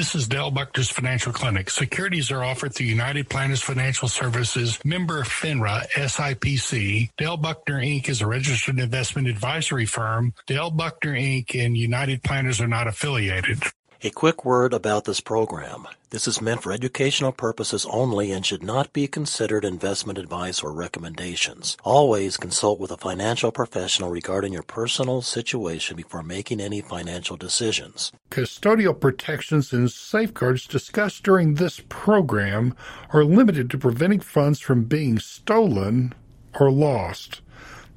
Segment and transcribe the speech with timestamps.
[0.00, 1.68] This is Dale Buckner's Financial Clinic.
[1.68, 7.10] Securities are offered through United Planners Financial Services, member FINRA, SIPC.
[7.18, 8.08] Dale Buckner Inc.
[8.08, 10.32] is a registered investment advisory firm.
[10.46, 11.54] Dale Buckner Inc.
[11.54, 13.62] and United Planners are not affiliated.
[14.02, 15.86] A quick word about this program.
[16.08, 20.72] This is meant for educational purposes only and should not be considered investment advice or
[20.72, 21.76] recommendations.
[21.84, 28.10] Always consult with a financial professional regarding your personal situation before making any financial decisions.
[28.30, 32.74] Custodial protections and safeguards discussed during this program
[33.12, 36.14] are limited to preventing funds from being stolen
[36.58, 37.42] or lost.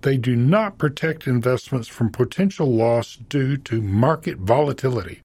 [0.01, 5.21] They do not protect investments from potential loss due to market volatility.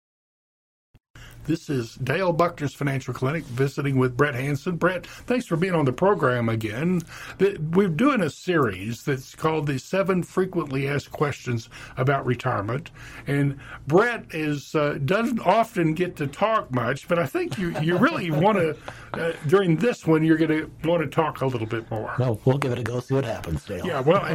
[1.45, 4.77] This is Dale Buckner's Financial Clinic visiting with Brett Hansen.
[4.77, 7.03] Brett, thanks for being on the program again.
[7.39, 12.89] We're doing a series that's called the Seven Frequently Asked Questions About Retirement.
[13.27, 17.97] And Brett is uh, doesn't often get to talk much, but I think you, you
[17.97, 18.75] really want to,
[19.13, 22.15] uh, during this one, you're going to want to talk a little bit more.
[22.17, 23.85] No, we'll give it a go, see what happens, Dale.
[23.85, 24.25] Yeah, well,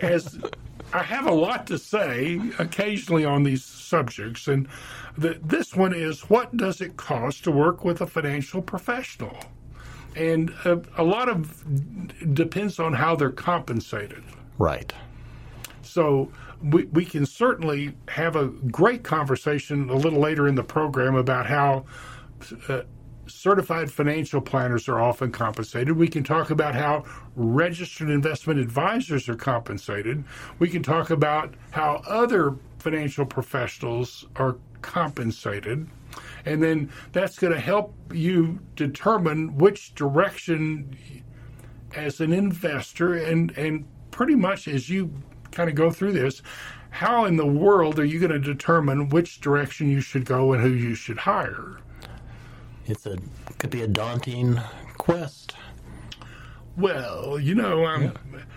[0.00, 0.38] as
[0.92, 4.68] I have a lot to say occasionally on these subjects, and
[5.16, 9.36] the, this one is what does it cost to work with a financial professional?
[10.14, 14.22] And a, a lot of depends on how they're compensated.
[14.58, 14.92] Right.
[15.82, 16.30] So
[16.62, 21.46] we, we can certainly have a great conversation a little later in the program about
[21.46, 21.84] how
[22.68, 22.82] uh,
[23.32, 25.96] certified financial planners are often compensated.
[25.96, 30.24] We can talk about how registered investment advisors are compensated.
[30.58, 35.88] We can talk about how other financial professionals are compensated.
[36.44, 40.96] And then that's going to help you determine which direction,
[41.94, 45.12] as an investor, and, and pretty much as you
[45.50, 46.42] kind of go through this,
[46.90, 50.62] how in the world are you going to determine which direction you should go and
[50.62, 51.78] who you should hire?
[52.92, 53.16] It's a
[53.58, 54.60] could be a daunting
[54.98, 55.56] quest.
[56.76, 58.10] Well, you know, um, yeah.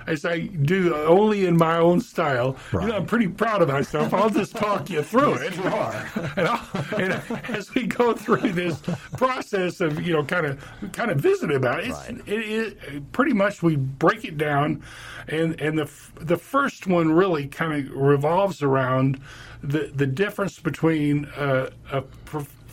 [0.07, 2.83] as I do only in my own style, right.
[2.83, 4.13] you know, I'm pretty proud of myself.
[4.13, 5.55] I'll just talk you through yes, it.
[5.57, 6.05] You are.
[6.95, 8.81] And, and, as we go through this
[9.17, 12.21] process of, you know, kind of kind of visiting about it, right.
[12.25, 14.81] it, it, pretty much we break it down,
[15.27, 19.19] and and the the first one really kind of revolves around
[19.61, 22.03] the the difference between uh, a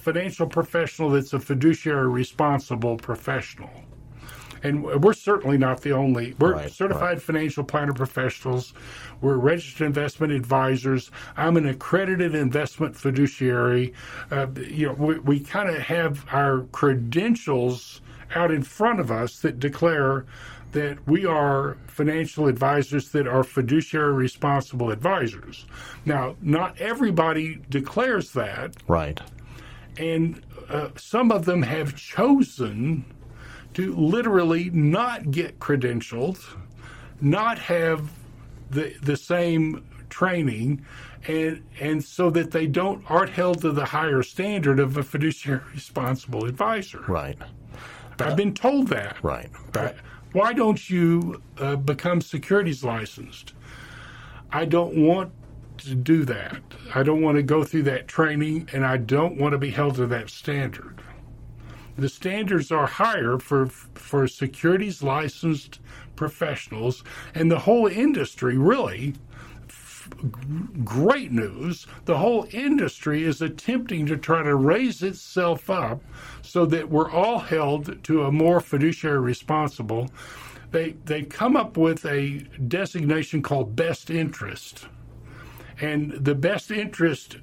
[0.02, 3.70] financial professional that's a fiduciary responsible professional.
[4.64, 6.34] And we're certainly not the only.
[6.38, 7.22] We're right, certified right.
[7.22, 8.74] financial planner professionals.
[9.20, 11.10] We're registered investment advisors.
[11.36, 13.92] I'm an accredited investment fiduciary.
[14.30, 18.00] Uh, you know, we, we kind of have our credentials
[18.34, 20.26] out in front of us that declare
[20.72, 25.66] that we are financial advisors that are fiduciary responsible advisors.
[26.04, 28.74] Now, not everybody declares that.
[28.88, 29.20] Right
[29.96, 33.04] and uh, some of them have chosen
[33.74, 36.42] to literally not get credentialed,
[37.20, 38.10] not have
[38.70, 40.84] the the same training,
[41.26, 45.60] and and so that they don't aren't held to the higher standard of a fiduciary
[45.72, 47.00] responsible advisor.
[47.08, 47.38] Right.
[48.18, 49.16] I've been told that.
[49.22, 49.50] Right.
[49.72, 49.96] But,
[50.32, 53.52] Why don't you uh, become securities licensed?
[54.50, 55.32] I don't want
[55.82, 56.60] to do that.
[56.94, 59.96] I don't want to go through that training, and I don't want to be held
[59.96, 61.00] to that standard.
[61.96, 65.78] The standards are higher for for securities licensed
[66.16, 67.04] professionals,
[67.34, 69.14] and the whole industry really.
[70.84, 71.86] Great news.
[72.04, 76.02] The whole industry is attempting to try to raise itself up
[76.42, 80.10] so that we're all held to a more fiduciary responsible.
[80.70, 82.38] They they come up with a
[82.68, 84.86] designation called best interest
[85.82, 87.36] and the best interest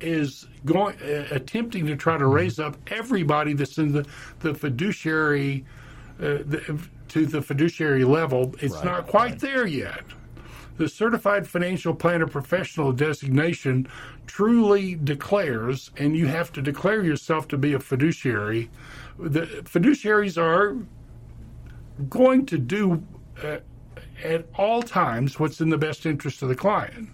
[0.00, 4.06] is going uh, attempting to try to raise up everybody that's in the
[4.40, 5.64] the fiduciary
[6.18, 8.54] uh, the, to the fiduciary level.
[8.60, 9.38] It's right, not quite right.
[9.38, 10.04] there yet.
[10.78, 13.88] The certified financial planner professional designation
[14.26, 18.70] truly declares, and you have to declare yourself to be a fiduciary.
[19.18, 20.76] The fiduciaries are
[22.10, 23.02] going to do
[23.42, 23.58] uh,
[24.22, 27.08] at all times what's in the best interest of the client.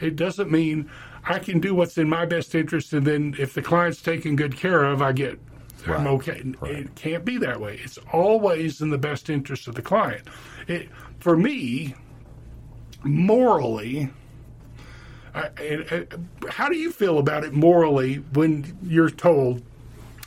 [0.00, 0.90] It doesn't mean
[1.24, 4.56] I can do what's in my best interest, and then if the client's taken good
[4.56, 5.38] care of, I get
[5.86, 6.00] right.
[6.00, 6.42] I'm okay.
[6.60, 6.76] Right.
[6.76, 7.80] It can't be that way.
[7.82, 10.26] It's always in the best interest of the client.
[10.66, 10.88] It,
[11.18, 11.94] for me,
[13.02, 14.10] morally,
[15.34, 16.06] I, I,
[16.48, 19.62] how do you feel about it morally when you're told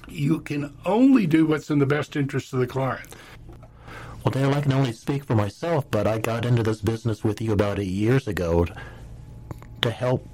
[0.07, 3.15] you can only do what's in the best interest of the client?
[4.23, 7.41] Well, Dale, I can only speak for myself, but I got into this business with
[7.41, 8.65] you about eight years ago
[9.83, 10.27] to help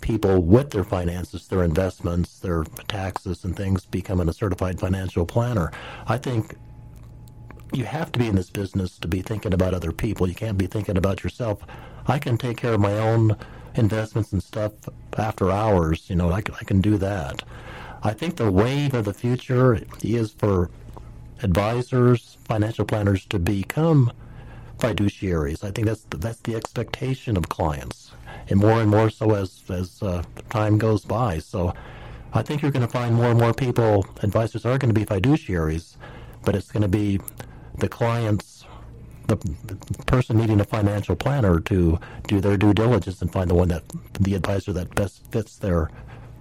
[0.00, 5.72] people with their finances, their investments, their taxes, and things becoming a certified financial planner.
[6.06, 6.56] I think
[7.72, 10.28] you have to be in this business to be thinking about other people.
[10.28, 11.60] You can't be thinking about yourself.
[12.06, 13.36] I can take care of my own
[13.74, 14.72] investments and stuff
[15.16, 16.08] after hours.
[16.10, 17.42] You know, I, can, I can do that.
[18.02, 20.70] I think the wave of the future is for
[21.42, 24.12] advisors, financial planners to become
[24.84, 25.64] fiduciaries.
[25.64, 28.12] I think that's the, that's the expectation of clients,
[28.48, 31.38] and more and more so as as uh, time goes by.
[31.38, 31.74] So,
[32.32, 35.06] I think you're going to find more and more people, advisors are going to be
[35.06, 35.96] fiduciaries,
[36.44, 37.20] but it's going to be
[37.78, 38.64] the clients,
[39.28, 43.54] the, the person needing a financial planner to do their due diligence and find the
[43.54, 43.84] one that
[44.18, 45.90] the advisor that best fits their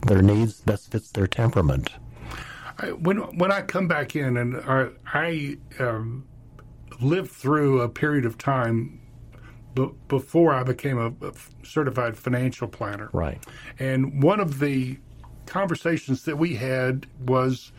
[0.07, 1.92] their needs, best fits their temperament.
[2.80, 6.25] I, when when I come back in and I, I um,
[7.03, 9.00] lived through a period of time
[9.75, 11.33] b- before I became a, a,
[11.63, 13.09] certified financial planner.
[13.13, 13.44] Right.
[13.79, 14.97] And one of the
[15.45, 17.71] conversations that we had was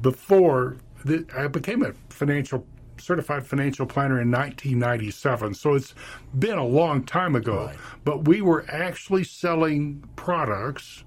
[0.00, 2.66] before the, I became a financial
[2.96, 5.54] certified financial planner in 1997.
[5.54, 5.94] So it's
[6.38, 7.66] been a long time ago.
[7.66, 7.76] Right.
[8.04, 11.04] But we were actually selling products.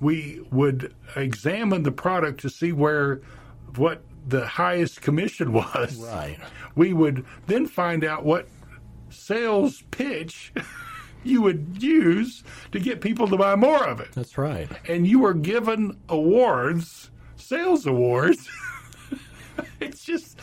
[0.00, 3.20] We would examine the product to see where
[3.76, 5.96] what the highest commission was.
[5.96, 6.38] Right.
[6.74, 8.48] We would then find out what
[9.10, 10.52] sales pitch
[11.24, 12.42] you would use
[12.72, 14.12] to get people to buy more of it.
[14.12, 14.68] That's right.
[14.88, 18.48] And you were given awards, sales awards.
[19.80, 20.40] it's just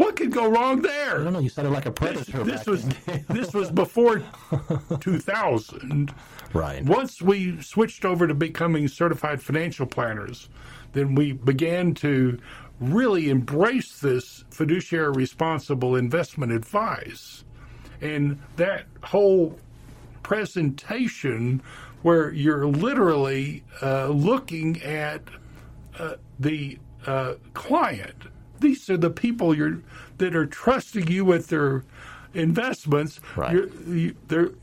[0.00, 1.20] what could go wrong there?
[1.20, 1.40] I don't know.
[1.40, 2.42] You sounded like a predator.
[2.42, 2.88] This, this was
[3.28, 4.22] this was before
[5.00, 6.14] 2000.
[6.54, 6.82] Right.
[6.82, 10.48] Once we switched over to becoming certified financial planners,
[10.94, 12.38] then we began to
[12.80, 17.44] really embrace this fiduciary responsible investment advice.
[18.00, 19.58] And that whole
[20.22, 21.62] presentation,
[22.02, 25.22] where you're literally uh, looking at
[25.98, 28.16] uh, the uh, client,
[28.60, 29.82] these are the people you're
[30.18, 31.84] that are trusting you with their
[32.34, 33.20] investments.
[33.36, 33.52] Right.
[33.52, 34.14] You're, you,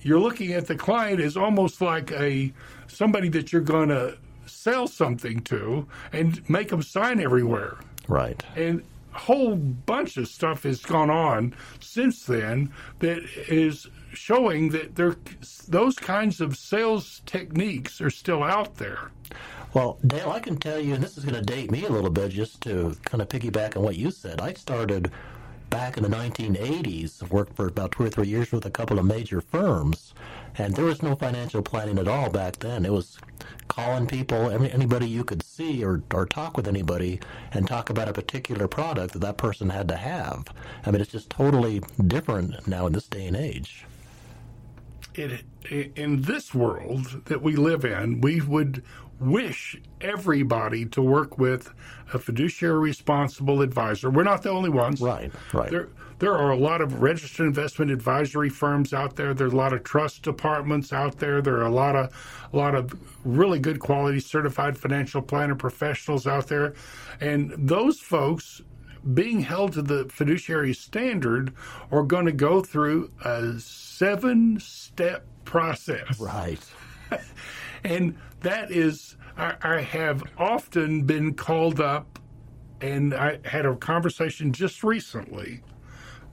[0.01, 2.53] you're looking at the client as almost like a
[2.87, 7.77] somebody that you're going to sell something to and make them sign everywhere.
[8.07, 8.41] Right.
[8.55, 8.83] And
[9.13, 13.19] a whole bunch of stuff has gone on since then that
[13.49, 15.15] is showing that there
[15.67, 19.11] those kinds of sales techniques are still out there.
[19.73, 22.09] Well, Dale, I can tell you, and this is going to date me a little
[22.09, 24.39] bit just to kind of piggyback on what you said.
[24.39, 25.11] I started
[25.69, 29.05] back in the 1980s, worked for about two or three years with a couple of
[29.05, 30.13] major firms,
[30.57, 32.85] and there was no financial planning at all back then.
[32.85, 33.17] It was
[33.67, 37.19] calling people, anybody you could see or, or talk with anybody
[37.53, 40.47] and talk about a particular product that that person had to have.
[40.85, 43.85] I mean, it's just totally different now in this day and age.
[45.13, 45.43] It,
[45.95, 48.83] in this world that we live in, we would
[49.19, 51.73] wish everybody to work with
[52.13, 54.09] a fiduciary responsible advisor.
[54.09, 55.01] We're not the only ones.
[55.01, 55.69] Right, right.
[55.69, 59.33] There, there are a lot of registered investment advisory firms out there.
[59.33, 61.41] There's a lot of trust departments out there.
[61.41, 62.13] There are a lot of
[62.51, 62.93] a lot of
[63.25, 66.73] really good quality certified financial planner professionals out there,
[67.19, 68.61] and those folks
[69.13, 71.53] being held to the fiduciary standard
[71.91, 76.19] are going to go through a seven step process.
[76.19, 76.59] Right.
[77.83, 82.19] and that is, I, I have often been called up,
[82.81, 85.61] and I had a conversation just recently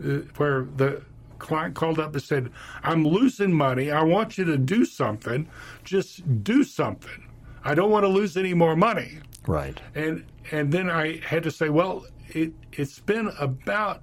[0.04, 1.02] uh, where the
[1.38, 2.50] client called up and said,
[2.82, 3.90] I'm losing money.
[3.90, 5.48] I want you to do something.
[5.84, 7.26] Just do something.
[7.64, 9.18] I don't want to lose any more money.
[9.46, 9.80] Right.
[9.94, 14.02] And and then I had to say, well, it it's been about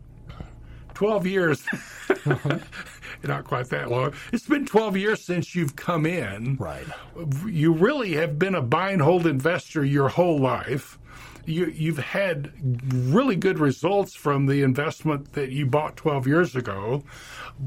[1.01, 1.65] 12 years.
[3.23, 4.13] Not quite that long.
[4.31, 6.57] It's been 12 years since you've come in.
[6.57, 6.85] Right.
[7.47, 10.99] You really have been a buy and hold investor your whole life
[11.43, 12.51] you, you've had
[13.11, 17.03] really good results from the investment that you bought 12 years ago.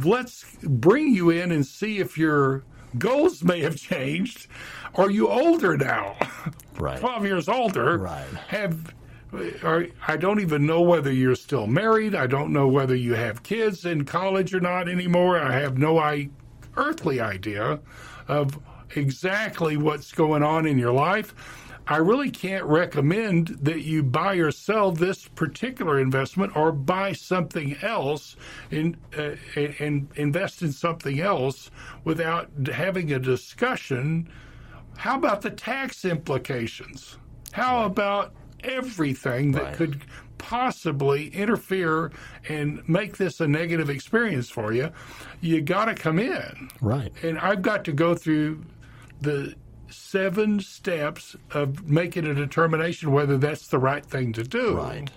[0.05, 2.63] Let's bring you in and see if your
[2.97, 4.47] goals may have changed.
[4.95, 6.17] Are you older now?
[6.79, 7.01] Right.
[7.01, 7.99] 12 years older.
[7.99, 8.33] Right.
[8.47, 8.95] Have
[9.63, 12.15] are, I don't even know whether you're still married.
[12.15, 15.39] I don't know whether you have kids in college or not anymore.
[15.39, 16.31] I have no I,
[16.77, 17.81] earthly idea
[18.29, 18.59] of
[18.97, 21.35] exactly what's going on in your life.
[21.87, 27.77] I really can't recommend that you buy or sell this particular investment or buy something
[27.83, 28.37] else
[28.71, 31.71] in, uh, and invest in something else
[32.05, 34.31] without having a discussion.
[34.97, 37.19] How about the tax implications?
[37.53, 38.33] How about
[38.65, 39.75] everything that right.
[39.75, 40.03] could
[40.39, 42.13] possibly interfere
[42.49, 44.91] and make this a negative experience for you?
[45.41, 46.71] You got to come in.
[46.81, 47.13] Right.
[47.23, 48.65] And I've got to go through
[49.21, 49.55] the
[49.91, 54.77] seven steps of making a determination whether that's the right thing to do.
[54.77, 55.11] Right.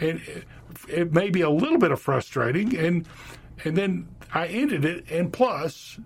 [0.00, 0.44] And it,
[0.88, 3.06] it may be a little bit of frustrating, and
[3.64, 5.98] and then I ended it, and plus,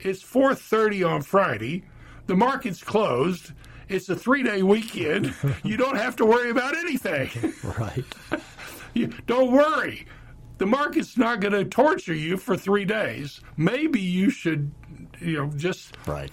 [0.00, 1.84] it's 4:30 on Friday,
[2.26, 3.52] the market's closed.
[3.92, 5.34] It's a three-day weekend.
[5.64, 7.30] you don't have to worry about anything.
[7.78, 8.04] Right.
[8.94, 10.06] You, don't worry.
[10.58, 13.40] The market's not going to torture you for three days.
[13.56, 14.70] Maybe you should,
[15.18, 16.30] you know, just Right.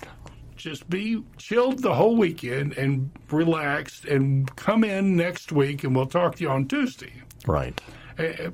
[0.57, 6.05] just be chilled the whole weekend and relaxed, and come in next week, and we'll
[6.05, 7.13] talk to you on Tuesday.
[7.47, 7.79] Right.
[8.17, 8.51] Uh,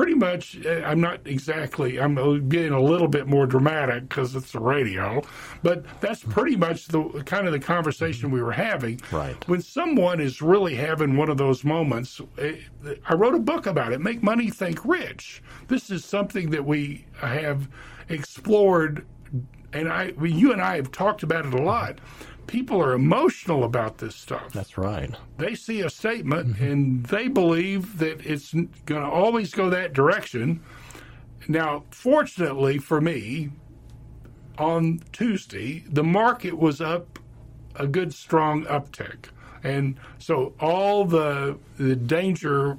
[0.00, 2.00] Pretty much, uh, I'm not exactly.
[2.00, 5.22] I'm getting a little bit more dramatic because it's the radio,
[5.62, 8.98] but that's pretty much the kind of the conversation we were having.
[9.12, 9.36] Right.
[9.46, 12.52] When someone is really having one of those moments, uh,
[13.10, 14.00] I wrote a book about it.
[14.00, 15.42] Make money, think rich.
[15.68, 17.68] This is something that we have
[18.08, 19.04] explored,
[19.74, 21.98] and I, you and I have talked about it a lot.
[22.50, 25.14] People are emotional about this stuff That's right.
[25.38, 26.64] they see a statement mm-hmm.
[26.64, 30.60] and they believe that it's going to always go that direction.
[31.46, 33.50] Now, fortunately for me,
[34.58, 37.20] on Tuesday, the market was up
[37.76, 39.26] a good strong uptick.
[39.62, 42.78] And so all the the danger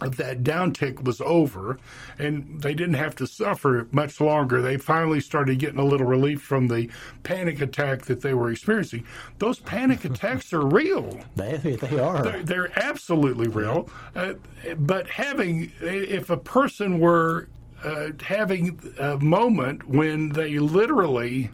[0.00, 1.78] that downtick was over
[2.18, 4.60] and they didn't have to suffer much longer.
[4.60, 6.90] They finally started getting a little relief from the
[7.22, 9.06] panic attack that they were experiencing.
[9.38, 11.20] Those panic attacks are real.
[11.36, 12.22] They, they are.
[12.22, 13.88] They're, they're absolutely real.
[14.16, 14.34] Uh,
[14.78, 17.48] but having, if a person were
[17.84, 21.50] uh, having a moment when they literally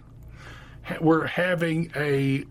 [0.82, 2.44] ha- were having a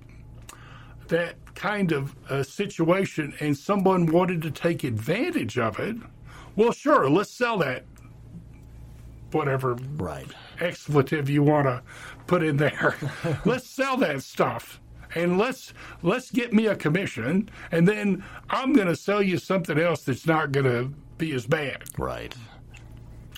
[1.08, 5.98] that kind of uh, situation and someone wanted to take advantage of it,
[6.56, 7.84] well, sure, let's sell that.
[9.32, 10.28] Whatever Right.
[10.60, 11.84] expletive you want to
[12.28, 12.96] put in there.
[13.46, 14.80] let's sell that stuff.
[15.16, 15.74] And let's
[16.04, 20.28] let's get me a commission, and then I'm going to sell you something else that's
[20.28, 21.84] not going to be as bad.
[21.98, 22.36] Right.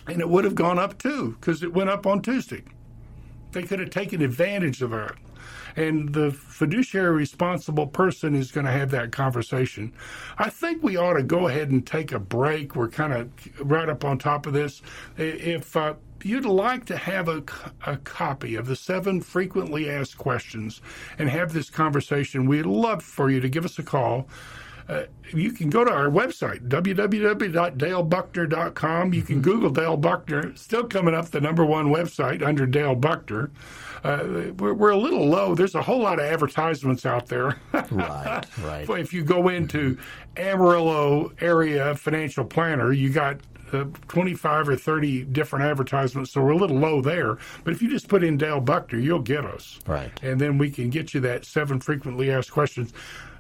[0.08, 2.64] And it would have gone up too because it went up on Tuesday.
[3.54, 5.16] They could have taken advantage of that.
[5.76, 9.94] And the fiduciary responsible person is going to have that conversation.
[10.38, 12.76] I think we ought to go ahead and take a break.
[12.76, 13.30] We're kind of
[13.62, 14.82] right up on top of this.
[15.18, 15.94] If uh,
[16.24, 17.42] you'd like to have a
[18.04, 20.82] copy of the seven frequently asked questions
[21.18, 24.28] and have this conversation, we'd love for you to give us a call.
[24.90, 29.14] Uh, you can go to our website, www.dalebuckner.com.
[29.14, 30.56] You can Google Dale Buckner.
[30.56, 33.52] Still coming up, the number one website under Dale Buckner.
[34.04, 35.54] Uh, we're, we're a little low.
[35.56, 37.60] There's a whole lot of advertisements out there.
[37.74, 38.46] Right.
[38.62, 38.88] Right.
[38.88, 39.98] Well, if you go into
[40.38, 43.38] Amarillo area financial planner, you got
[43.74, 47.38] uh, 25 or 30 different advertisements, so we're a little low there.
[47.64, 49.80] But if you just put in Dale Buckner, you'll get us.
[49.88, 50.12] Right.
[50.22, 52.94] And then we can get you that seven frequently asked questions.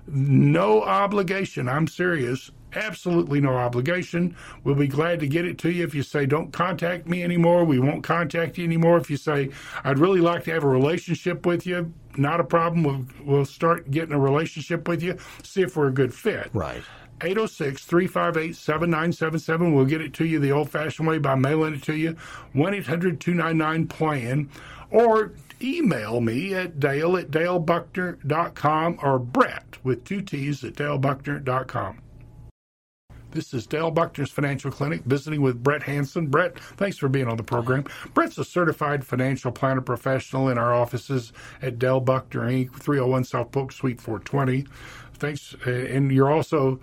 [0.07, 1.67] No obligation.
[1.69, 2.51] I'm serious.
[2.73, 4.35] Absolutely no obligation.
[4.63, 5.83] We'll be glad to get it to you.
[5.83, 8.97] If you say, don't contact me anymore, we won't contact you anymore.
[8.97, 9.49] If you say,
[9.83, 12.83] I'd really like to have a relationship with you, not a problem.
[12.83, 16.49] We'll, we'll start getting a relationship with you, see if we're a good fit.
[16.53, 16.83] Right.
[17.23, 19.73] 806 358 7977.
[19.73, 22.15] We'll get it to you the old fashioned way by mailing it to you.
[22.53, 24.49] 1 800 299 PLAN.
[24.89, 32.01] Or email me at dale at dalebuckner.com or Brett with two T's at dalebuckner.com.
[33.31, 36.27] This is Dale Buckner's Financial Clinic, visiting with Brett Hansen.
[36.27, 37.85] Brett, thanks for being on the program.
[38.13, 43.51] Brett's a certified financial planner professional in our offices at Dale Buckner Inc., 301 South
[43.51, 44.65] Polk Suite 420.
[45.13, 45.55] Thanks.
[45.65, 46.81] uh, And you're also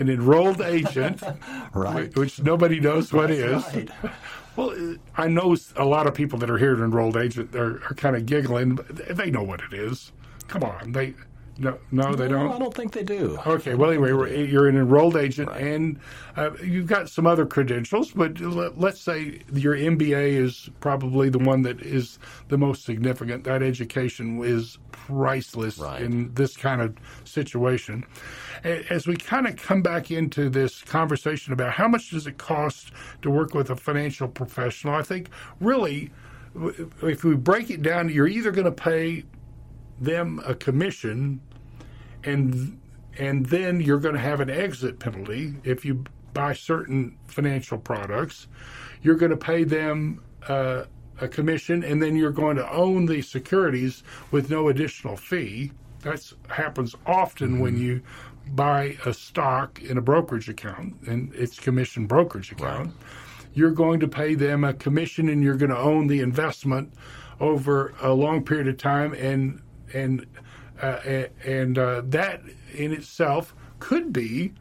[0.00, 1.22] an enrolled agent,
[1.74, 2.14] Right.
[2.16, 3.62] which nobody knows what is.
[3.74, 3.90] Right.
[4.56, 7.76] Well, uh, I know a lot of people that are here at enrolled agent are,
[7.88, 8.74] are kind of giggling.
[8.74, 10.10] But they know what it is.
[10.48, 11.14] Come on, they
[11.60, 12.46] no, no, they don't.
[12.48, 13.38] No, I don't think they do.
[13.46, 16.00] Okay, well, anyway, you're an enrolled agent, and
[16.36, 21.38] uh, you've got some other credentials, but let- let's say your MBA is probably the
[21.38, 23.44] one that is the most significant.
[23.44, 26.00] That education is priceless Right.
[26.00, 28.04] in this kind of situation.
[28.64, 32.90] As we kind of come back into this conversation about how much does it cost
[33.20, 35.28] to work with a financial professional, I think
[35.60, 36.10] really,
[37.02, 39.24] if we break it down, you're either going to pay
[40.00, 41.38] them a commission
[42.24, 42.80] and
[43.18, 48.46] and then you're going to have an exit penalty if you buy certain financial products.
[49.02, 50.84] You're going to pay them uh,
[51.20, 55.72] a commission, and then you're going to own the securities with no additional fee.
[56.00, 58.00] That happens often when you
[58.52, 62.94] buy a stock in a brokerage account, and it's commission brokerage account.
[63.52, 66.92] You're going to pay them a commission, and you're going to own the investment
[67.38, 69.60] over a long period of time, and
[69.92, 70.26] and
[70.80, 72.42] uh, and uh, that
[72.74, 74.52] in itself could be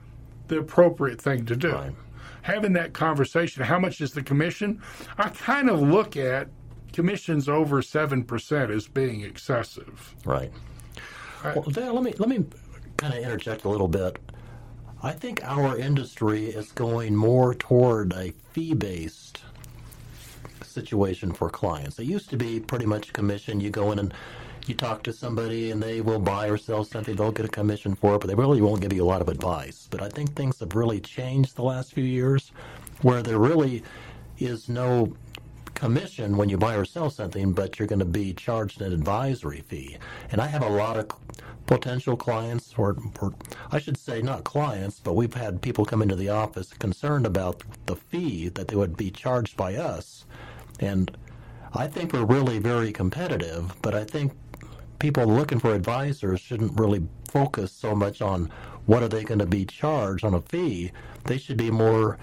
[0.47, 1.71] the appropriate thing to do.
[1.71, 1.95] Right.
[2.41, 4.81] Having that conversation, how much is the commission?
[5.17, 6.47] I kind of look at
[6.93, 10.15] commissions over seven percent as being excessive.
[10.25, 10.51] Right.
[11.43, 12.45] Well, let me let me
[12.97, 14.19] kind of interject a little bit.
[15.01, 19.41] I think our industry is going more toward a fee-based
[20.63, 21.99] situation for clients.
[21.99, 23.61] It used to be pretty much commission.
[23.61, 24.13] You go in and
[24.69, 27.15] you talk to somebody and they will buy or sell something.
[27.15, 29.27] They'll get a commission for it, but they really won't give you a lot of
[29.27, 29.87] advice.
[29.89, 32.51] But I think things have really changed the last few years
[33.01, 33.83] where there really
[34.37, 35.15] is no
[35.73, 39.61] commission when you buy or sell something, but you're going to be charged an advisory
[39.61, 39.97] fee.
[40.31, 41.07] And I have a lot of
[41.65, 43.33] potential clients, or, or,
[43.71, 47.63] I should say not clients, but we've had people come into the office concerned about
[47.85, 50.25] the fee that they would be charged by us.
[50.79, 51.15] And
[51.73, 54.33] I think we're really very competitive, but I think
[54.99, 58.51] people looking for advisors shouldn't really focus so much on
[58.85, 60.91] what are they going to be charged on a fee.
[61.25, 62.17] They should be more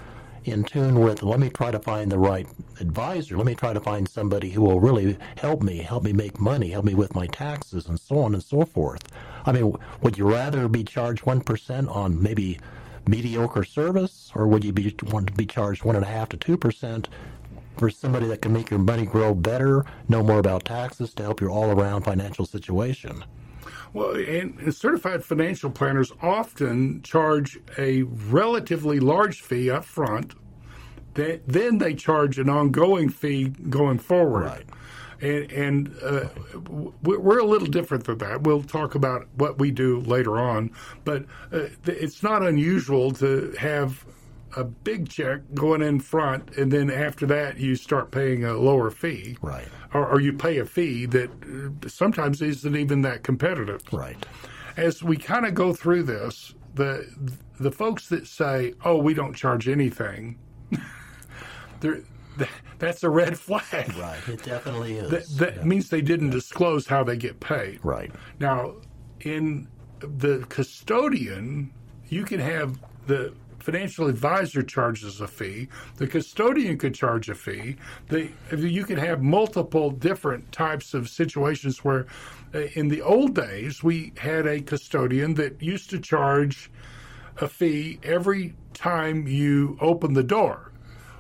[0.45, 2.47] in tune with let me try to find the right
[2.79, 6.39] advisor let me try to find somebody who will really help me help me make
[6.39, 9.03] money help me with my taxes and so on and so forth
[9.45, 12.61] i mean would you rather be charged 1% on maybe
[13.09, 17.07] mediocre service or would you be want to be charged 1.5 to 2%
[17.79, 21.41] for somebody that can make your money grow better know more about taxes to help
[21.41, 23.25] your all around financial situation
[23.97, 30.35] well, and certified financial planners often charge a relatively large fee up front.
[31.15, 34.45] Then they charge an ongoing fee going forward.
[34.45, 34.67] Right.
[35.23, 36.29] And, and uh,
[37.03, 38.43] we're a little different than that.
[38.43, 40.73] We'll talk about what we do later on,
[41.07, 44.05] but uh, it's not unusual to have
[44.55, 48.91] a big check going in front, and then after that you start paying a lower
[48.91, 49.69] fee, right?
[49.93, 54.17] Or, or you pay a fee that uh, sometimes isn't even that competitive, right?
[54.77, 57.07] As we kind of go through this, the
[57.59, 60.39] the folks that say, "Oh, we don't charge anything,"
[62.79, 63.95] that's a red flag.
[63.97, 65.11] Right, it definitely is.
[65.11, 65.65] That, that yeah.
[65.65, 67.81] means they didn't disclose how they get paid.
[67.83, 68.13] Right.
[68.39, 68.75] Now,
[69.21, 69.69] in
[70.01, 71.73] the custodian,
[72.09, 73.35] you can have the
[73.67, 75.67] financial advisor charges a fee.
[75.97, 77.77] The custodian could charge a fee.
[78.09, 82.07] The, you could have multiple different types of situations where,
[82.55, 86.71] uh, in the old days, we had a custodian that used to charge
[87.39, 90.71] a fee every time you open the door.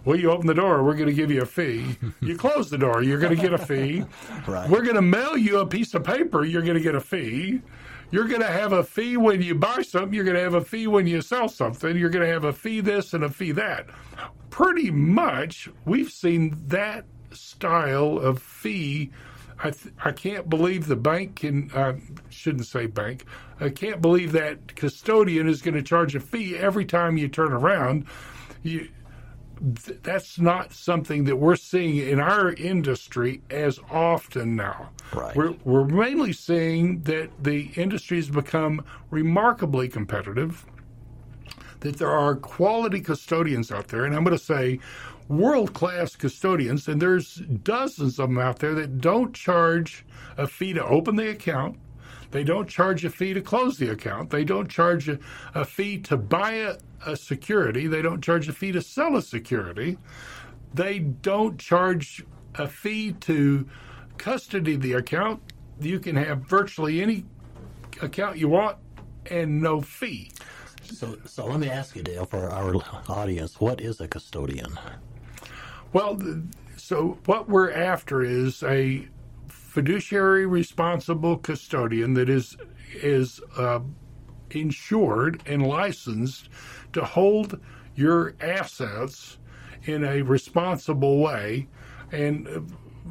[0.05, 1.97] Well, you open the door, we're going to give you a fee.
[2.21, 4.05] You close the door, you're going to get a fee.
[4.47, 4.71] right.
[4.71, 7.61] We're going to mail you a piece of paper, you're going to get a fee.
[8.11, 10.13] You're going to have a fee when you buy something.
[10.13, 11.97] You're going to have a fee when you sell something.
[11.97, 13.87] You're going to have a fee this and a fee that.
[14.51, 19.11] Pretty much, we've seen that style of fee.
[19.59, 21.95] I, th- I can't believe the bank can, uh,
[22.29, 23.25] shouldn't say bank,
[23.59, 27.53] I can't believe that custodian is going to charge a fee every time you turn
[27.53, 28.07] around.
[28.63, 28.89] You,
[29.61, 34.91] that's not something that we're seeing in our industry as often now.
[35.15, 35.35] Right.
[35.35, 40.67] We're, we're mainly seeing that the industry has become remarkably competitive,
[41.81, 44.79] that there are quality custodians out there, and I'm going to say
[45.29, 50.05] world class custodians, and there's dozens of them out there that don't charge
[50.37, 51.79] a fee to open the account.
[52.31, 54.31] They don't charge a fee to close the account.
[54.31, 55.19] They don't charge a,
[55.55, 57.87] a fee to buy a, a security.
[57.87, 59.99] They don't charge a fee to sell a security.
[60.75, 63.67] They don't charge a fee to
[64.19, 65.41] custody the account.
[65.81, 67.25] You can have virtually any
[68.03, 68.79] account you want
[69.31, 70.33] and no fee.
[70.83, 72.75] So, so let me ask you, Dale, for our
[73.09, 74.79] audience, what is a custodian?
[75.93, 76.21] Well,
[76.77, 79.09] so what we're after is a
[79.77, 82.57] fiduciary responsible custodian that is
[83.03, 83.79] is uh,
[84.53, 86.49] insured and licensed
[86.95, 87.61] to hold
[87.95, 89.37] your assets
[89.85, 91.69] in a responsible way,
[92.11, 92.49] and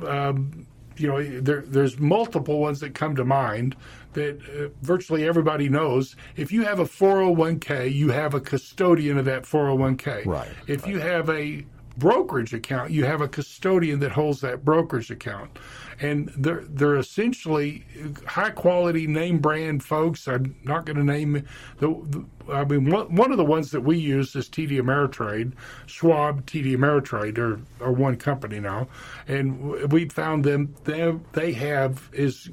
[0.08, 0.65] um,
[0.97, 3.75] you know there, there's multiple ones that come to mind
[4.13, 6.15] that uh, virtually everybody knows.
[6.36, 10.25] If you have a 401k, you have a custodian of that 401k.
[10.25, 10.49] Right.
[10.65, 10.91] If right.
[10.91, 11.63] you have a
[11.97, 15.60] brokerage account, you have a custodian that holds that brokerage account.
[16.01, 17.86] And they're, they're essentially
[18.27, 20.27] high quality name brand folks.
[20.27, 21.45] I'm not going to name
[21.79, 25.53] the, the, I mean, one, one of the ones that we use is TD Ameritrade,
[25.88, 28.88] Schwab, TD Ameritrade are, are one company now.
[29.27, 32.49] And we found them, they, they have is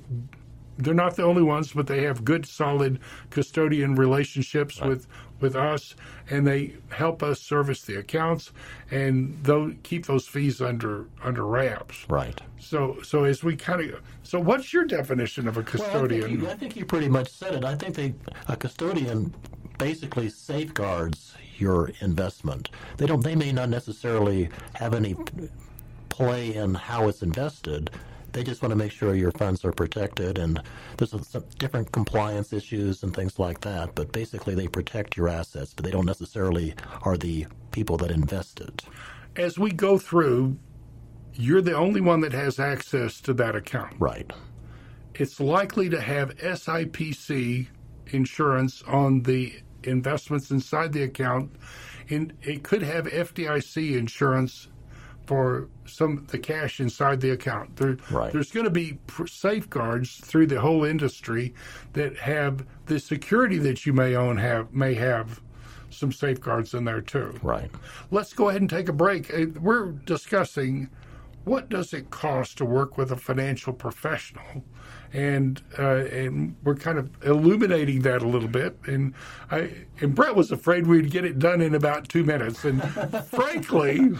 [0.78, 3.00] they're not the only ones, but they have good, solid
[3.30, 4.90] custodian relationships Right.
[4.90, 5.06] with
[5.42, 5.94] with us,
[6.30, 8.52] and they help us service the accounts
[8.90, 12.06] and they'll keep those fees under under wraps.
[12.08, 12.40] Right.
[12.58, 15.92] So so as we kind of so, what's your definition of a Well, I think,
[15.92, 16.40] custodian?
[16.40, 17.64] you, I think you pretty much said it.
[17.64, 18.14] I think they
[18.48, 19.34] a custodian
[19.78, 22.70] basically safeguards your investment.
[22.96, 23.22] They don't.
[23.22, 25.16] They may not necessarily have any
[26.08, 27.90] play in how it's invested.
[28.32, 30.60] They just want to make sure your funds are protected, and
[30.96, 33.94] there's some different compliance issues and things like that.
[33.94, 38.82] But basically, they protect your assets, but they don't necessarily are the people that invested.
[39.36, 40.56] as we go through,
[41.34, 43.94] you're the only one that has access to that account.
[43.98, 44.30] Right.
[45.14, 47.68] It's likely to have SIPC
[48.08, 51.52] insurance on the investments inside the account.
[52.10, 54.68] And it could have FDIC insurance
[55.26, 57.76] for some the cash inside the account.
[57.76, 58.32] There, Right.
[58.32, 61.54] There's going to be safeguards through the whole industry
[61.92, 65.40] that have the security that you may own have may have
[65.90, 67.38] some safeguards in there too.
[67.42, 67.70] Right.
[68.10, 69.32] Let's go ahead and take a break.
[69.32, 70.88] Uh, We're discussing
[71.44, 74.64] what does it cost to work with a financial professional,
[75.12, 78.76] and uh, and we're kind of illuminating that a little bit.
[78.86, 79.14] And
[79.50, 79.70] I
[80.00, 82.82] and Brett was afraid we'd get it done in about two minutes, and
[83.26, 84.10] frankly,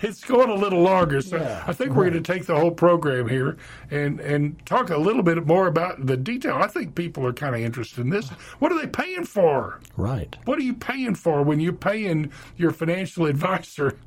[0.00, 1.20] it's going a little longer.
[1.20, 3.56] So Yeah, I think we're going to take the whole program here
[3.90, 6.54] and and talk a little bit more about the detail.
[6.54, 8.28] I think people are kind of interested in this.
[8.60, 9.80] What are they paying for?
[9.96, 10.36] Right.
[10.44, 13.98] What are you paying for when you're paying your financial advisor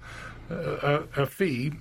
[0.50, 1.74] uh, a, a fee?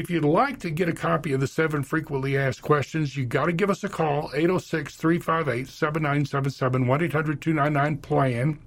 [0.00, 3.44] If you'd like to get a copy of the seven frequently asked questions, you got
[3.44, 8.58] to give us a call 806 358 7977 1 800 299 PLAN.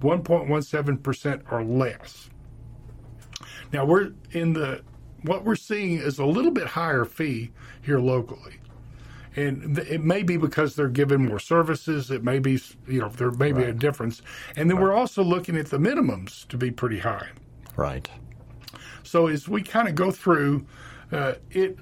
[0.01, 2.29] 1.17% or less.
[3.73, 4.81] Now we're in the
[5.23, 7.51] what we're seeing is a little bit higher fee
[7.81, 8.55] here locally.
[9.35, 12.11] And th- it may be because they're giving more services.
[12.11, 14.21] It may be, you know, there may be a difference.
[14.55, 17.29] And then we're also looking at the minimums to be pretty high.
[17.75, 18.09] Right.
[19.03, 20.65] So as we kind of go through,
[21.11, 21.77] uh, it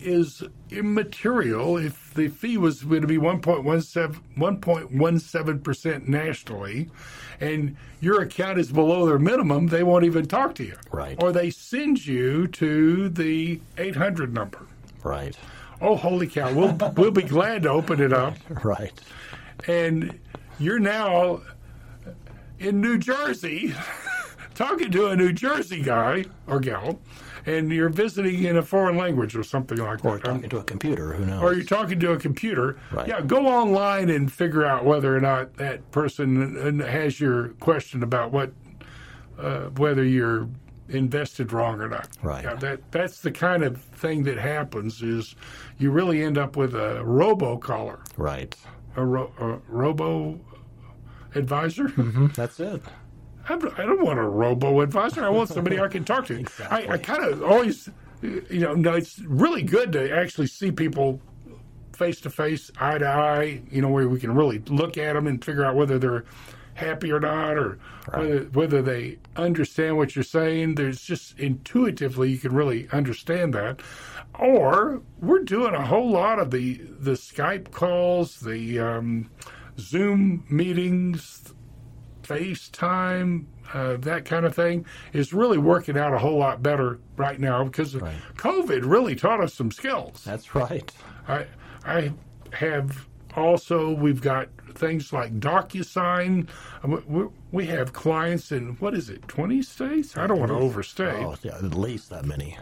[0.00, 6.88] is immaterial if the fee was going to be 1.17 1.17% nationally
[7.40, 10.76] and your account is below their minimum, they won't even talk to you.
[10.92, 11.20] Right.
[11.22, 14.66] Or they send you to the 800 number.
[15.02, 15.36] Right.
[15.80, 16.52] Oh, holy cow.
[16.52, 18.36] We'll, we'll be glad to open it up.
[18.64, 18.92] Right.
[19.66, 20.18] And
[20.58, 21.42] you're now
[22.58, 23.74] in New Jersey
[24.54, 27.00] talking to a New Jersey guy or gal,
[27.46, 30.28] and you're visiting in a foreign language or something like Or that.
[30.28, 31.12] Um, talking to a computer.
[31.14, 31.42] Who knows?
[31.42, 32.78] or you're talking to a computer.
[32.92, 33.08] Right.
[33.08, 38.32] Yeah, go online and figure out whether or not that person has your question about
[38.32, 38.52] what,
[39.38, 40.48] uh, whether you're
[40.88, 42.08] invested wrong or not.
[42.22, 42.58] Right.
[42.60, 45.02] That that's the kind of thing that happens.
[45.02, 45.34] Is
[45.78, 48.54] you really end up with a robo-caller, right.
[48.96, 50.40] a, ro- a robo
[51.34, 51.88] advisor.
[51.88, 52.28] Mm-hmm.
[52.34, 52.82] That's it.
[53.48, 55.24] I don't I don't want a robo advisor.
[55.24, 56.44] I want somebody I can talk to.
[56.70, 57.88] I, I kind of always,
[58.22, 61.20] you know, no, it's really good to actually see people
[61.94, 63.62] face to face, eye to eye.
[63.70, 66.24] You know, where we can really look at them and figure out whether they're
[66.78, 67.78] happy or not, or
[68.14, 70.76] whether whether they understand what you're saying.
[70.76, 73.80] There's just intuitively you can really understand that.
[74.38, 79.30] Or we're doing a whole lot of the the Skype calls, the um,
[79.78, 81.52] Zoom meetings,
[82.22, 87.38] FaceTime, uh, that kind of thing is really working out a whole lot better right
[87.40, 88.14] now because Right.
[88.36, 90.22] COVID really taught us some skills.
[90.24, 90.90] That's right.
[91.26, 91.46] I
[91.84, 92.12] I
[92.52, 93.06] have
[93.38, 96.48] also we've got things like DocuSign.
[96.84, 100.16] Um, We, we have clients in what is it, twenty states?
[100.16, 101.24] I don't want to overstate.
[101.24, 102.58] Oh, yeah, at least that many.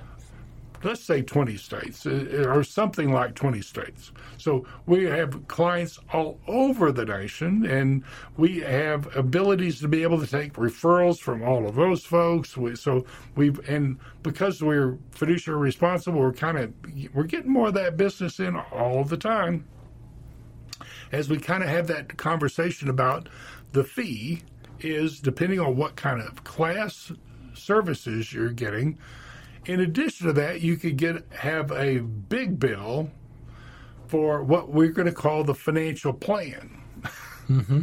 [0.84, 4.12] let's say 20 states uh, or something like 20 states.
[4.38, 8.04] So we have clients all over the nation and
[8.36, 12.56] we have abilities to be able to take referrals from all of those folks.
[12.56, 13.04] We, so
[13.36, 16.72] we've, and because we're fiduciary responsible, we're kind of,
[17.14, 19.64] we're getting more of that business in all the time.
[21.16, 23.30] As we kind of have that conversation about
[23.72, 24.42] the fee
[24.80, 27.10] is depending on what kind of class
[27.54, 28.98] services you're getting,
[29.64, 33.10] in addition to that, you could get have a big bill
[34.08, 36.82] for what we're going to call the financial plan.
[37.48, 37.82] Mm-hmm.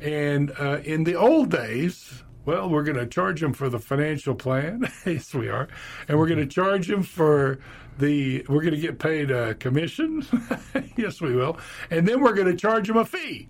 [0.00, 4.34] and uh, in the old days, well, we're going to charge them for the financial
[4.34, 4.90] plan.
[5.06, 5.68] yes, we are,
[6.08, 7.60] and we're going to charge them for
[8.00, 8.44] the.
[8.48, 10.26] We're going to get paid a commission.
[10.96, 11.58] yes, we will,
[11.90, 13.48] and then we're going to charge them a fee,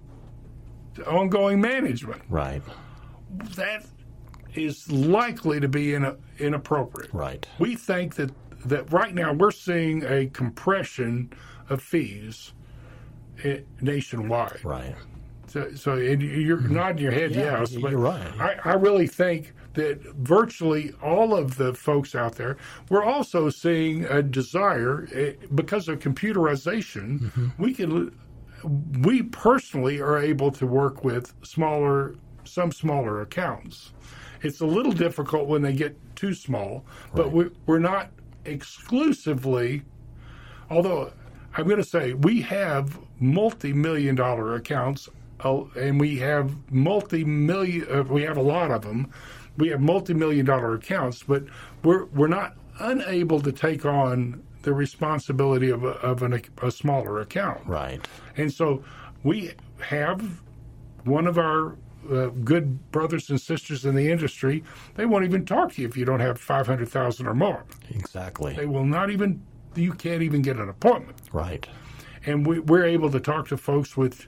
[1.07, 2.23] ongoing management.
[2.29, 2.63] Right.
[3.55, 3.87] That
[4.55, 7.13] is likely to be in, inappropriate.
[7.15, 7.47] Right.
[7.59, 8.31] We think that
[8.67, 11.33] that right now we're seeing a compression
[11.69, 12.53] of fees
[13.45, 14.65] eh, nationwide.
[14.65, 14.95] Right.
[15.47, 16.75] So, so you're mm-hmm.
[16.75, 18.25] nodding your head, yeah, yes, but you're right.
[18.39, 22.57] I, I really think that virtually all of the folks out there,
[22.89, 27.21] we're also seeing a desire eh, because of computerization.
[27.21, 27.49] Mm-hmm.
[27.59, 28.19] We can,
[29.03, 33.93] we personally are able to work with smaller, some smaller accounts.
[34.43, 38.11] It's a little difficult when they get too small, but we, we're not
[38.45, 39.83] exclusively,
[40.71, 41.13] although
[41.57, 45.09] I'm going to say we have multi million dollar accounts
[45.45, 49.11] uh, and we have multi million, uh, we have a lot of them.
[49.61, 51.45] We have multi million dollar accounts, but
[51.85, 57.21] we're, we're not unable to take on the responsibility of, a, of an, a smaller
[57.21, 57.61] account.
[57.67, 58.07] Right.
[58.37, 58.83] And so
[59.23, 60.43] we have
[61.05, 61.77] one of our
[62.11, 65.97] uh, good brothers and sisters in the industry, they won't even talk to you if
[65.97, 67.65] you don't have 500,000 or more.
[67.91, 68.55] Exactly.
[68.55, 69.43] They will not even,
[69.75, 71.19] you can't even get an appointment.
[71.33, 71.67] Right.
[72.27, 74.27] And we, we're able to talk to folks with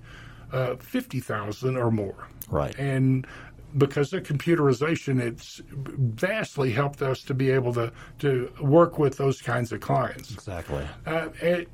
[0.52, 2.28] uh, 50,000 or more.
[2.48, 2.78] Right.
[2.78, 3.26] And
[3.78, 9.40] because of computerization, it's vastly helped us to be able to, to work with those
[9.40, 10.32] kinds of clients.
[10.32, 10.86] Exactly.
[11.06, 11.68] Uh, it,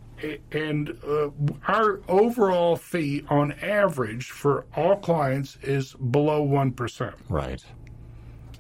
[0.53, 1.31] and uh,
[1.69, 7.15] our overall fee on average for all clients is below 1%.
[7.29, 7.65] Right.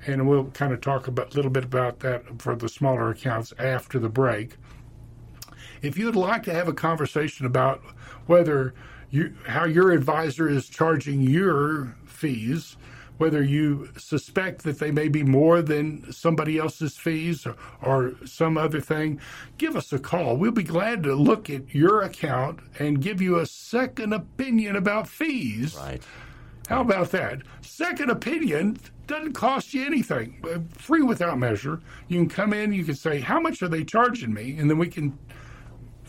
[0.07, 3.98] And we'll kind of talk a little bit about that for the smaller accounts after
[3.98, 4.57] the break.
[5.83, 7.83] If you'd like to have a conversation about
[8.27, 8.74] whether
[9.11, 12.77] you how your advisor is charging your fees,
[13.18, 18.57] whether you suspect that they may be more than somebody else's fees or, or, some
[18.57, 19.20] other thing,
[19.59, 20.37] give us a call.
[20.37, 25.09] We'll be glad to look at your account and give you a second opinion about
[25.09, 25.76] fees.
[25.76, 26.02] Right.
[26.68, 27.42] How about that?
[27.62, 30.42] Second opinion doesn't cost you anything.
[30.44, 31.81] Uh, free without measure.
[32.09, 34.57] You can come in, you can say, How much are they charging me?
[34.59, 35.18] And then we can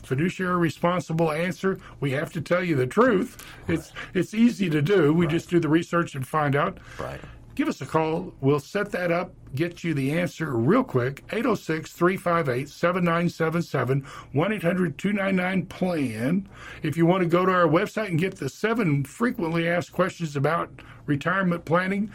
[0.10, 3.46] fiduciary responsible answer, we have to tell you the truth.
[3.68, 3.78] Right.
[3.78, 5.14] It's it's easy to do.
[5.14, 5.32] We right.
[5.32, 6.80] just do the research and find out.
[7.00, 7.22] Right.
[7.54, 8.34] Give us a call.
[8.42, 11.24] We'll set that up, get you the answer real quick.
[11.32, 16.48] 806 358 7977 1 800 299 PLAN.
[16.82, 20.36] If you want to go to our website and get the seven frequently asked questions
[20.36, 20.72] about
[21.06, 22.10] retirement planning,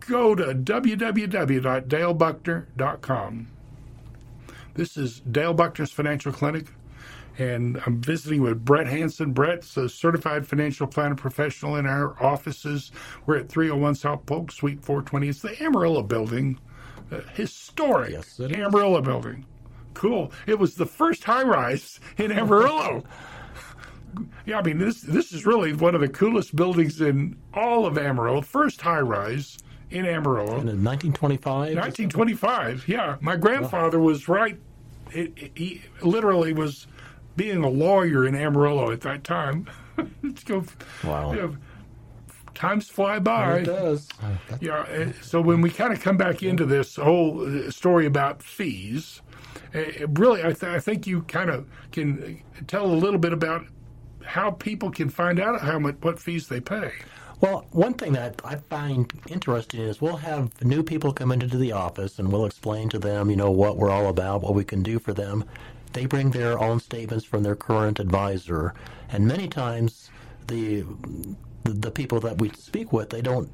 [0.00, 3.48] go to www.dalebuckner.com.
[4.74, 6.66] This is Dale Buckner's Financial Clinic
[7.38, 9.32] and I'm visiting with Brett Hansen.
[9.32, 12.92] Brett's a certified financial planner professional in our offices.
[13.26, 15.28] We're at 301 South Polk, Suite 420.
[15.28, 16.58] It's the Amarillo building,
[17.10, 19.46] uh, historic yes, Amarillo building.
[19.94, 20.32] Cool.
[20.46, 23.04] It was the first high rise in Amarillo.
[24.46, 27.96] yeah, I mean this this is really one of the coolest buildings in all of
[27.96, 28.40] Amarillo.
[28.40, 29.58] First high rise
[29.90, 30.60] in Amarillo.
[30.60, 31.76] In 1925.
[31.76, 32.88] 1925.
[32.88, 34.58] Yeah, my grandfather was right.
[35.12, 36.88] It, it, he literally was
[37.36, 39.68] being a lawyer in Amarillo at that time.
[40.44, 40.64] go,
[41.02, 41.32] wow.
[41.32, 41.56] You know,
[42.54, 43.58] times fly by.
[43.58, 44.08] It does.
[44.60, 44.86] Yeah.
[44.88, 49.22] Eh, so when we kind of come back into this whole uh, story about fees,
[49.72, 53.66] eh, really, I, th- I think you kind of can tell a little bit about
[54.24, 56.92] how people can find out how much what fees they pay.
[57.40, 61.72] Well, one thing that I find interesting is we'll have new people come into the
[61.72, 64.82] office and we'll explain to them, you know, what we're all about, what we can
[64.82, 65.44] do for them
[65.94, 68.74] they bring their own statements from their current advisor,
[69.08, 70.10] and many times
[70.48, 70.84] the
[71.64, 73.50] the people that we speak with they don't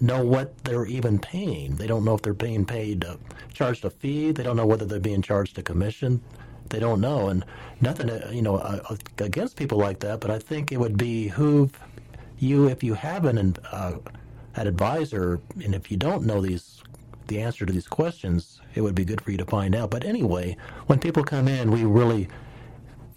[0.00, 1.76] know what they're even paying.
[1.76, 3.16] They don't know if they're being paid uh,
[3.52, 4.32] charged a fee.
[4.32, 6.22] They don't know whether they're being charged a commission.
[6.70, 7.44] They don't know, and
[7.80, 10.20] nothing uh, you know uh, against people like that.
[10.20, 11.78] But I think it would behoove
[12.38, 13.94] you if you have an uh,
[14.56, 16.82] an advisor, and if you don't know these
[17.28, 19.90] the answer to these questions, it would be good for you to find out.
[19.90, 20.56] But anyway,
[20.86, 22.28] when people come in, we really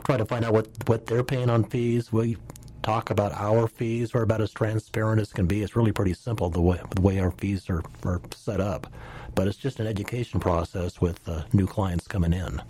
[0.06, 2.12] try to find out what, what they're paying on fees.
[2.12, 2.38] We
[2.84, 4.14] talk about our fees.
[4.14, 5.62] We're about as transparent as can be.
[5.62, 8.88] It's really pretty simple the way, the way our fees are, are set up.
[9.36, 12.62] But it's just an education process with uh, new clients coming in.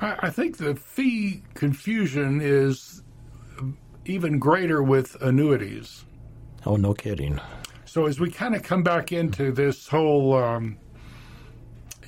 [0.00, 3.02] I, I think the fee confusion is
[4.04, 6.04] even greater with annuities.
[6.66, 7.40] Oh, no kidding.
[7.94, 10.78] So as we kind of come back into this whole, um,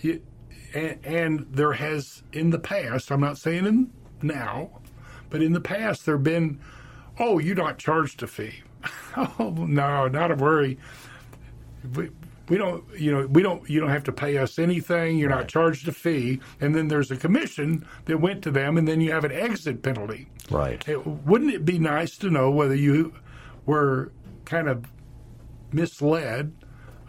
[0.02, 4.80] and, and, there has in the past, I'm not saying in now,
[5.30, 6.58] but in the past there have been,
[7.20, 8.64] oh, you're not charged a fee.
[9.16, 10.76] oh no, not a worry.
[11.94, 12.10] We,
[12.48, 15.18] we don't, you know, we don't, you don't have to pay us anything.
[15.18, 15.42] You're right.
[15.42, 19.00] not charged a fee, and then there's a commission that went to them, and then
[19.00, 20.26] you have an exit penalty.
[20.50, 20.82] Right.
[20.88, 23.14] It, wouldn't it be nice to know whether you
[23.66, 24.10] were
[24.46, 24.84] kind of
[25.72, 26.52] misled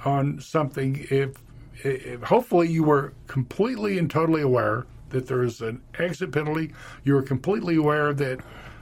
[0.06, 1.36] on something if,
[1.84, 6.74] if hopefully you were completely and totally aware that there is an exit penalty.
[7.04, 8.40] You were completely aware that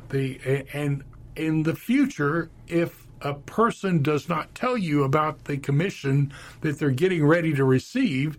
[0.10, 0.40] the
[0.74, 1.04] and
[1.36, 6.92] in the future, if a person does not tell you about the commission that they're
[6.92, 8.38] getting ready to receive,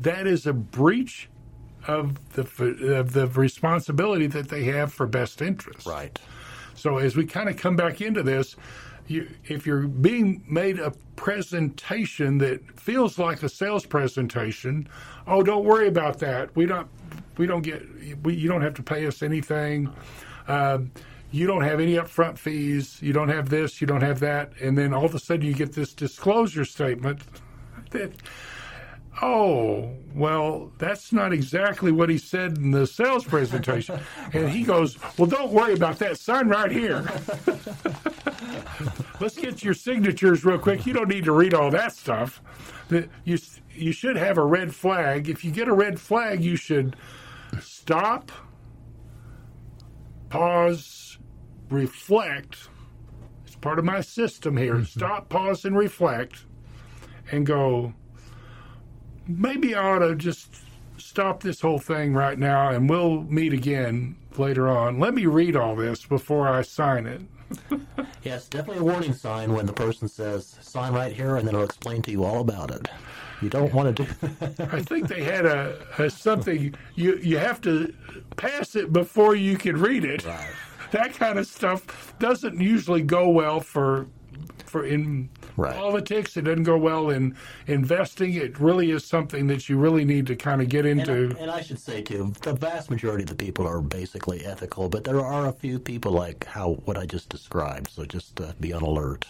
[0.00, 1.28] that is a breach
[1.86, 2.42] of the
[2.94, 5.86] of the responsibility that they have for best interest.
[5.86, 6.18] Right.
[6.74, 8.56] So as we kind of come back into this,
[9.06, 14.88] you, if you're being made a presentation that feels like a sales presentation,
[15.26, 16.54] oh, don't worry about that.
[16.56, 16.88] We don't
[17.36, 17.82] we don't get
[18.22, 19.92] we, you don't have to pay us anything.
[20.48, 20.92] Um,
[21.30, 22.98] you don't have any upfront fees.
[23.02, 23.80] You don't have this.
[23.80, 24.52] You don't have that.
[24.60, 27.20] And then all of a sudden, you get this disclosure statement
[27.90, 28.12] that
[29.22, 33.98] oh, well, that's not exactly what he said in the sales presentation.
[34.32, 36.18] and he goes, well, don't worry about that.
[36.18, 37.02] Sign right here.
[39.20, 40.86] Let's get your signatures real quick.
[40.86, 42.40] You don't need to read all that stuff.
[43.24, 43.38] You,
[43.74, 45.28] you should have a red flag.
[45.28, 46.96] If you get a red flag, you should
[47.60, 48.30] stop,
[50.28, 51.18] pause,
[51.70, 52.68] reflect.
[53.46, 54.74] It's part of my system here.
[54.74, 54.84] Mm-hmm.
[54.84, 56.44] Stop, pause, and reflect,
[57.30, 57.94] and go,
[59.26, 60.48] maybe I ought to just
[60.96, 64.98] stop this whole thing right now and we'll meet again later on.
[64.98, 67.20] Let me read all this before I sign it.
[68.22, 71.62] yes, definitely a warning sign when the person says, sign right here, and then I'll
[71.62, 72.88] explain to you all about it.
[73.42, 74.12] You don't want to do
[74.58, 77.92] I think they had a, a, something, you, you have to
[78.36, 80.24] pass it before you can read it.
[80.24, 80.54] Right.
[80.92, 84.06] That kind of stuff doesn't usually go well for
[84.64, 85.74] for in right.
[85.74, 86.36] politics.
[86.36, 87.36] It doesn't go well in
[87.66, 88.34] investing.
[88.34, 91.12] It really is something that you really need to kind of get into.
[91.12, 94.88] And, and I should say too, the vast majority of the people are basically ethical,
[94.88, 97.90] but there are a few people like how what I just described.
[97.90, 99.26] So just uh, be on alert.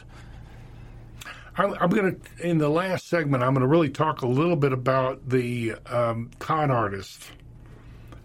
[1.57, 4.73] I'm going to, in the last segment, I'm going to really talk a little bit
[4.73, 7.31] about the um, con artists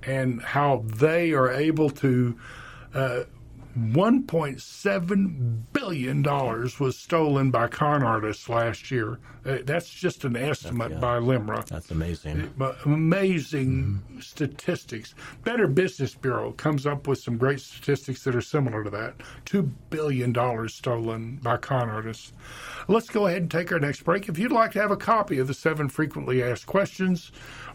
[0.01, 2.39] and how they are able to
[2.95, 3.23] uh,
[3.77, 9.19] $1.7 billion was stolen by con artists last year.
[9.45, 10.97] Uh, that's just an estimate yeah.
[10.97, 11.65] by LIMRA.
[11.67, 12.51] That's amazing.
[12.59, 14.19] Uh, amazing mm-hmm.
[14.19, 15.13] statistics.
[15.43, 19.15] Better Business Bureau comes up with some great statistics that are similar to that.
[19.45, 20.33] $2 billion
[20.67, 22.33] stolen by con artists.
[22.87, 24.27] Let's go ahead and take our next break.
[24.27, 27.31] If you'd like to have a copy of the seven frequently asked questions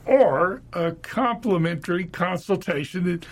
[0.07, 3.23] or a complimentary consultation,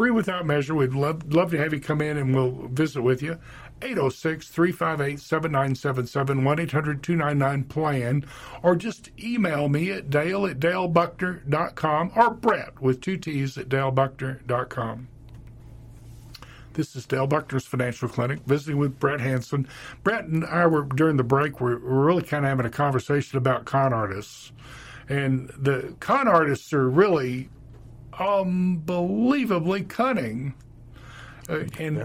[0.00, 0.74] free without measure.
[0.74, 3.38] We'd love, love to have you come in and we'll visit with you.
[3.82, 8.24] 806 358 7977 1 800 299 PLAN
[8.62, 15.08] or just email me at dale at dalebuckner.com or Brett with two T's at dalebuckner.com.
[16.72, 19.68] This is Dale Buckner's Financial Clinic, visiting with Brett Hansen.
[20.02, 23.36] Brett and I were, during the break, we're, we're really kind of having a conversation
[23.36, 24.50] about con artists.
[25.10, 27.50] And the con artists are really
[28.20, 30.54] unbelievably cunning.
[31.48, 31.98] Uh, and,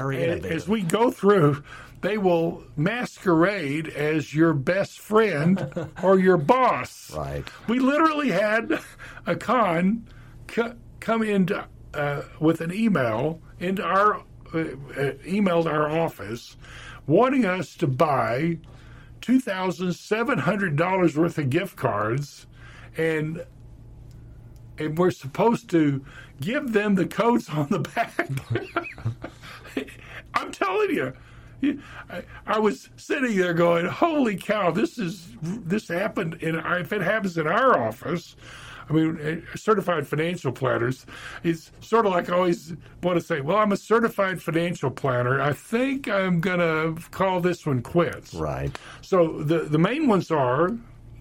[0.46, 1.64] as we go through,
[2.02, 7.12] they will masquerade as your best friend or your boss.
[7.16, 7.44] Right.
[7.68, 8.80] We literally had
[9.28, 10.08] a con
[10.50, 11.50] c- come in
[11.94, 14.16] uh, with an email into our
[14.54, 14.64] uh, uh,
[15.26, 16.58] emailed our office
[17.08, 18.58] wanting us to buy
[19.22, 22.46] two thousand seven hundred dollars worth of gift cards
[22.98, 23.46] and
[24.78, 26.04] and we're supposed to
[26.42, 28.28] give them the codes on the back.
[30.34, 31.14] I'm telling you.
[32.10, 34.72] I, I, was sitting there going, "Holy cow!
[34.72, 38.36] This is this happened in if it happens in our office."
[38.88, 41.08] I mean, eh, certified financial planners
[41.44, 45.42] is sort of like I always want to say, "Well, I'm a certified financial planner.
[45.42, 48.78] I think I'm gonna call this one quits." Right.
[49.02, 50.72] So the the main ones are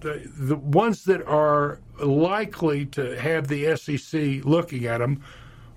[0.04, 5.24] the, the ones that are likely to have the SEC looking at them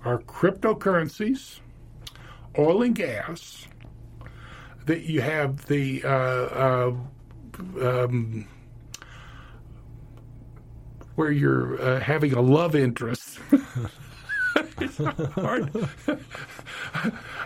[0.04, 1.60] are cryptocurrencies,
[2.58, 3.66] oil and gas.
[4.84, 6.92] That you have the uh, uh,
[7.80, 8.46] um,
[11.14, 13.38] where you're uh, having a love interest.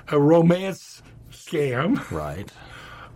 [0.09, 2.11] a romance scam.
[2.11, 2.51] Right.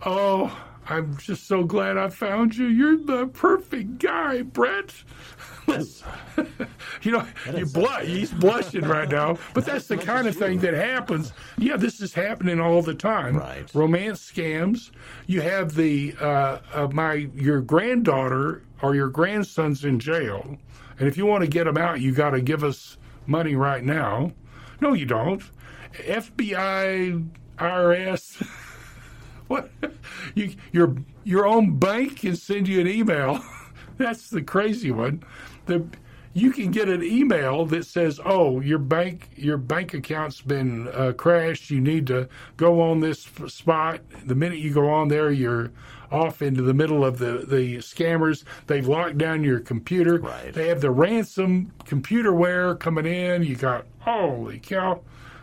[0.04, 2.66] Oh, I'm just so glad I found you.
[2.66, 4.94] You're the perfect guy, Brett.
[7.02, 8.04] you know, you blush.
[8.04, 11.32] He's blushing right now, but that's the kind of thing that happens.
[11.58, 13.36] Yeah, this is happening all the time.
[13.36, 13.68] Right.
[13.74, 14.92] Romance scams.
[15.26, 20.56] You have the uh, uh, my your granddaughter or your grandson's in jail,
[21.00, 23.82] and if you want to get them out, you got to give us money right
[23.82, 24.32] now.
[24.80, 25.42] No, you don't.
[25.94, 27.28] FBI,
[27.58, 28.46] IRS.
[29.48, 29.70] what?
[30.34, 33.42] You, your your own bank can send you an email.
[33.96, 35.22] That's the crazy one.
[35.66, 35.86] The
[36.36, 41.12] you can get an email that says, "Oh, your bank your bank account's been uh,
[41.16, 41.70] crashed.
[41.70, 42.28] You need to
[42.58, 45.70] go on this spot." The minute you go on there, you're
[46.12, 48.44] off into the middle of the the scammers.
[48.66, 50.18] They've locked down your computer.
[50.18, 50.52] Right.
[50.52, 53.42] They have the ransom computerware coming in.
[53.42, 55.00] You got holy cow.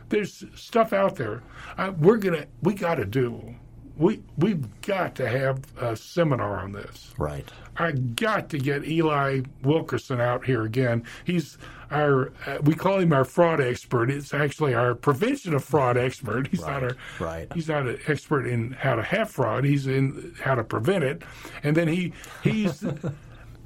[0.10, 1.41] There's stuff out there.
[1.76, 3.56] Uh, we're gonna we got to do.
[3.98, 7.14] We we've got to have a seminar on this.
[7.18, 7.48] Right.
[7.78, 11.04] I got to get Eli Wilkerson out here again.
[11.26, 11.58] He's
[11.91, 14.10] our uh, we call him our fraud expert.
[14.10, 16.48] It's actually our prevention of fraud expert.
[16.48, 17.52] He's not our right.
[17.54, 19.64] He's not an expert in how to have fraud.
[19.64, 21.22] He's in how to prevent it.
[21.62, 22.14] And then he
[22.44, 22.84] he's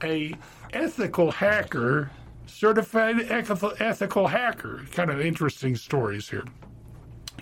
[0.04, 0.34] a
[0.74, 2.12] ethical hacker,
[2.46, 4.86] certified ethical, ethical hacker.
[4.92, 6.44] Kind of interesting stories here.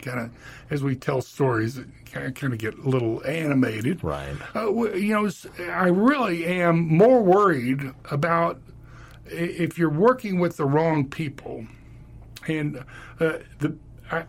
[0.06, 0.32] Kind of
[0.70, 1.80] as we tell stories,
[2.12, 4.04] kind of, kind of get a little animated.
[4.04, 4.36] Right.
[4.56, 5.30] Uh, you know,
[5.72, 8.62] I really am more worried about
[9.26, 11.66] if you're working with the wrong people,
[12.48, 12.78] and
[13.20, 13.76] uh, the
[14.12, 14.26] i-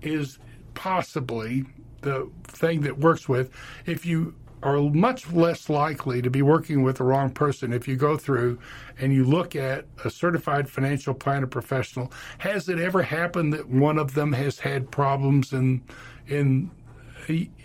[0.00, 0.38] is
[0.72, 1.64] possibly
[2.00, 3.50] the thing that works with
[3.86, 4.34] if you
[4.64, 8.58] are much less likely to be working with the wrong person if you go through
[8.98, 13.98] and you look at a certified financial planner professional has it ever happened that one
[13.98, 15.82] of them has had problems in
[16.26, 16.70] in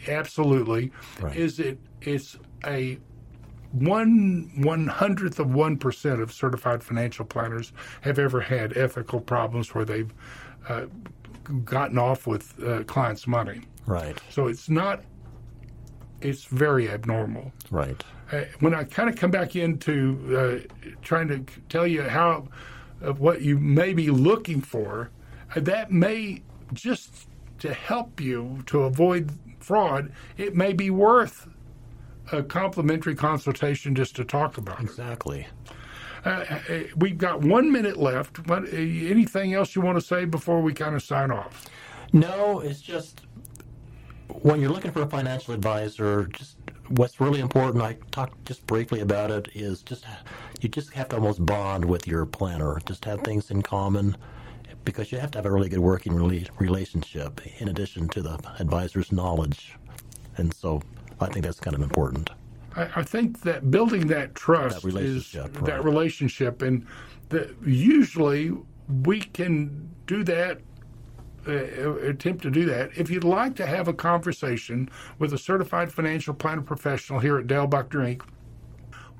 [0.07, 1.35] absolutely Right.
[1.35, 2.97] is it it's a
[3.71, 7.71] one one hundredth of one percent of certified financial planners
[8.01, 10.11] have ever had ethical problems where they've
[10.67, 10.85] uh,
[11.63, 13.61] gotten off with uh, clients' money.
[13.85, 14.17] Right.
[14.29, 15.03] So it's not.
[16.21, 17.51] It's very abnormal.
[17.71, 18.03] Right.
[18.31, 21.39] Uh, when I kind of come back into uh, trying to
[21.69, 22.47] tell you how
[23.01, 25.09] of what you may be looking for,
[25.55, 26.41] uh, that may
[26.73, 27.27] just
[27.59, 30.11] to help you to avoid fraud.
[30.37, 31.47] It may be worth
[32.31, 34.79] a complimentary consultation just to talk about.
[34.79, 35.47] Exactly.
[36.25, 36.59] Uh, uh,
[36.97, 38.47] we've got one minute left.
[38.47, 41.67] What, uh, anything else you want to say before we kind of sign off?
[42.11, 43.21] No, it's just
[44.41, 46.57] when you're looking for a financial advisor, just
[46.89, 47.83] what's really important.
[47.83, 49.49] I talked just briefly about it.
[49.53, 50.05] Is just
[50.61, 52.79] you just have to almost bond with your planner.
[52.85, 54.15] Just have things in common
[54.85, 56.13] because you have to have a really good working
[56.59, 59.75] relationship in addition to the advisor's knowledge.
[60.37, 60.81] And so
[61.19, 62.29] I think that's kind of important.
[62.75, 65.65] I, I think that building that trust That relationship, is right.
[65.65, 66.85] that relationship, and
[67.29, 68.53] the, usually
[69.03, 70.59] we can do that.
[71.49, 72.91] Uh, attempt to do that.
[72.95, 77.47] If you'd like to have a conversation with a certified financial planner professional here at
[77.47, 78.21] Dale Buckner Inc.,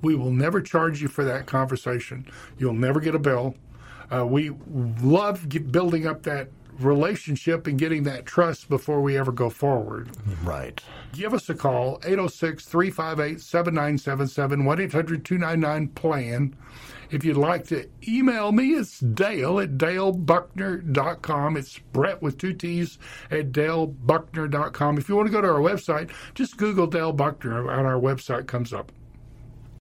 [0.01, 2.25] we will never charge you for that conversation.
[2.57, 3.55] You'll never get a bill.
[4.11, 4.51] Uh, we
[5.01, 6.49] love building up that
[6.79, 10.09] relationship and getting that trust before we ever go forward
[10.41, 10.81] Right.
[11.11, 16.55] give us a call 806-358-7977 1-800-299-plan
[17.11, 22.97] if you'd like to email me it's dale at dalebuckner.com it's brett with two t's
[23.31, 27.87] at dalebuckner.com if you want to go to our website just google dale buckner and
[27.87, 28.91] our website comes up